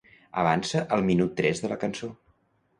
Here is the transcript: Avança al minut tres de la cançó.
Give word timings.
Avança 0.43 0.81
al 0.97 1.05
minut 1.11 1.37
tres 1.43 1.63
de 1.67 1.73
la 1.75 1.81
cançó. 1.87 2.13